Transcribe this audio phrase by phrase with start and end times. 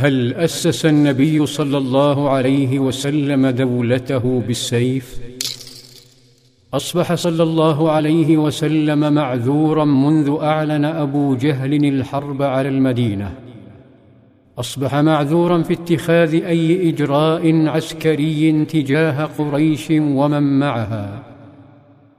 [0.00, 5.18] هل أسس النبي صلى الله عليه وسلم دولته بالسيف؟
[6.74, 13.32] أصبح صلى الله عليه وسلم معذورا منذ أعلن أبو جهل الحرب على المدينة.
[14.58, 21.22] أصبح معذورا في اتخاذ أي إجراء عسكري تجاه قريش ومن معها.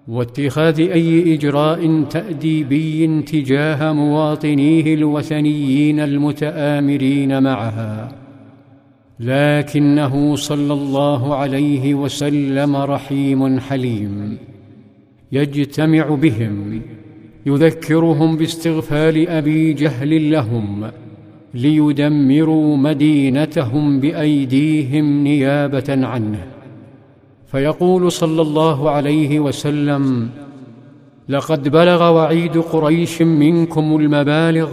[0.09, 8.15] واتخاذ أي إجراء تأديبي تجاه مواطنيه الوثنيين المتآمرين معها.
[9.19, 14.37] لكنه صلى الله عليه وسلم رحيم حليم.
[15.31, 16.81] يجتمع بهم
[17.45, 20.91] يذكرهم باستغفال أبي جهل لهم
[21.53, 26.58] ليدمروا مدينتهم بأيديهم نيابة عنه.
[27.51, 30.29] فيقول صلى الله عليه وسلم
[31.29, 34.69] لقد بلغ وعيد قريش منكم المبالغ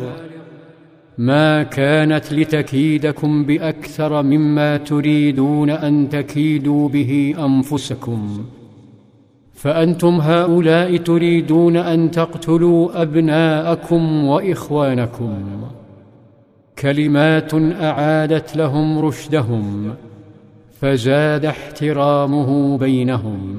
[1.19, 8.45] ما كانت لتكيدكم بأكثر مما تريدون أن تكيدوا به أنفسكم
[9.55, 15.45] فأنتم هؤلاء تريدون أن تقتلوا أبناءكم وإخوانكم
[16.79, 19.95] كلمات أعادت لهم رشدهم.
[20.81, 23.57] فزاد احترامه بينهم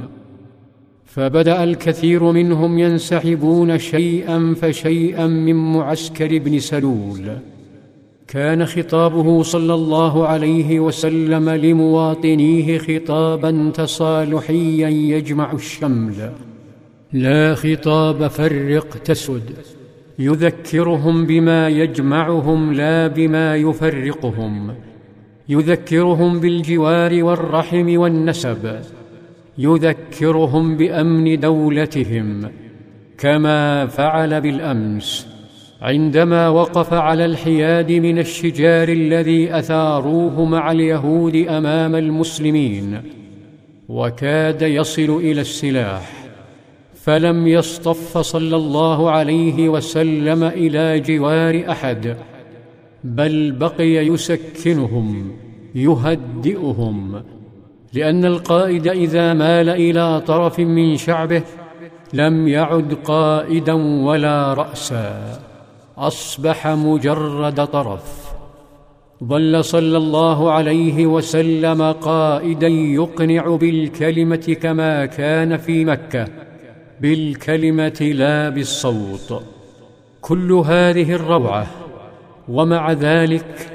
[1.06, 7.38] فبدأ الكثير منهم ينسحبون شيئا فشيئا من معسكر ابن سلول.
[8.28, 16.32] كان خطابه صلى الله عليه وسلم لمواطنيه خطابا تصالحيا يجمع الشمل.
[17.14, 19.56] لا خطاب فرق تسد
[20.20, 24.74] يذكرهم بما يجمعهم لا بما يفرقهم.
[25.50, 28.80] يذكرهم بالجوار والرحم والنسب
[29.58, 32.52] يذكرهم بأمن دولتهم
[33.18, 35.28] كما فعل بالأمس
[35.82, 43.02] عندما وقف على الحياد من الشجار الذي أثاروه مع اليهود أمام المسلمين
[43.90, 46.12] وكاد يصل إلى السلاح
[46.96, 52.18] فلم يصطف صلى الله عليه وسلم إلى جوار أحد.
[53.16, 55.32] بل بقي يسكنهم
[55.76, 57.24] يهدئهم
[57.94, 61.44] لأن القائد إذا مال إلى طرف من شعبه
[62.14, 63.74] لم يعد قائدا
[64.04, 65.40] ولا رأسا.
[65.98, 68.32] أصبح مجرد طرف.
[69.24, 76.28] ظل صلى الله عليه وسلم قائدا يقنع بالكلمة كما كان في مكة
[77.02, 79.44] بالكلمة لا بالصوت.
[80.22, 81.68] كل هذه الروعة
[82.50, 83.72] ومع ذلك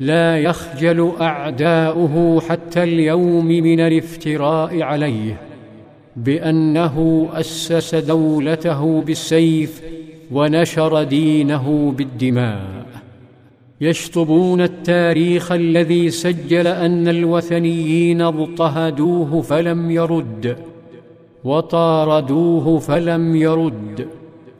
[0.00, 5.40] لا يخجل أعداؤه حتى اليوم من الافتراء عليه
[6.16, 9.82] بأنه أسس دولته بالسيف
[10.32, 12.86] ونشر دينه بالدماء.
[13.80, 20.56] يشطبون التاريخ الذي سجل أن الوثنيين اضطهدوه فلم يرد
[21.44, 24.06] وطاردوه فلم يرد.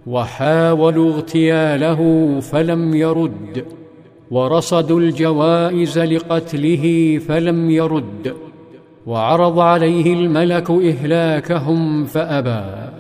[0.07, 2.01] وحاولوا اغتياله
[2.41, 3.65] فلم يرد
[4.31, 8.35] ورصدوا الجوائز لقتله فلم يرد
[9.07, 12.91] وعرض عليه الملك إهلاكهم فأبى.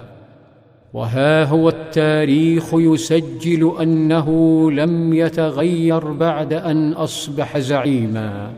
[0.92, 4.28] وها هو التاريخ يسجل أنه
[4.70, 8.50] لم يتغير بعد أن أصبح زعيما.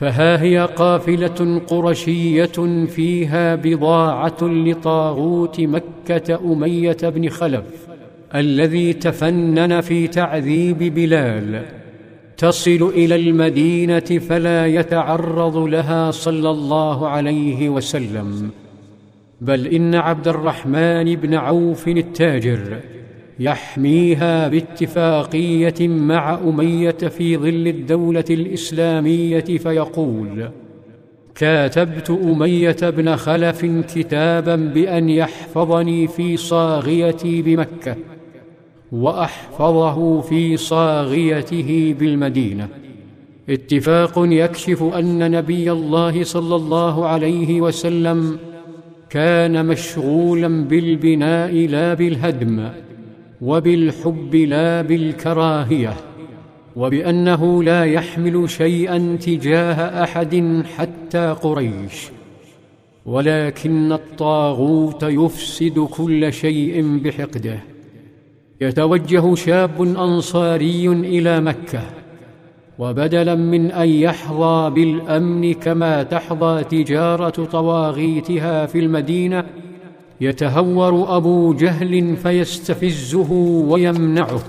[0.00, 7.64] فها هي قافلة قرشية فيها بضاعة لطاغوت مكة أمية بن خلف
[8.34, 11.64] الذي تفنن في تعذيب بلال.
[12.36, 18.50] تصل إلى المدينة فلا يتعرض لها صلى الله عليه وسلم.
[19.40, 22.80] بل إن عبد الرحمن بن عوف التاجر
[23.40, 30.48] يحميها باتفاقية مع أمية في ظل الدولة الإسلامية فيقول
[31.34, 37.96] كاتبت أمية بن خلف كتابا بأن يحفظني في صاغيتي بمكة
[38.92, 42.68] وأحفظه في صاغيته بالمدينة.
[43.50, 48.38] اتفاق يكشف أن نبي الله صلى الله عليه وسلم
[49.10, 52.68] كان مشغولا بالبناء لا بالهدم
[53.42, 55.94] وبالحب لا بالكراهية
[56.76, 62.08] وبأنه لا يحمل شيئا تجاه أحد حتى قريش
[63.06, 67.60] ولكن الطاغوت يفسد كل شيء بحقده.
[68.60, 71.82] يتوجه شاب أنصاري إلى مكة
[72.78, 79.44] وبدلا من أن يحظى بالأمن كما تحظى تجارة طواغيتها في المدينة
[80.20, 83.32] يتهور أبو جهل فيستفزه
[83.70, 84.42] ويمنعه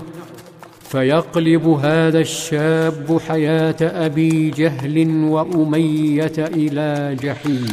[0.90, 7.66] فيقلب هذا الشاب حياة أبي جهل وأمية إلى جحيم.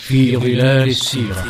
[0.00, 1.44] في ظلال السيرة.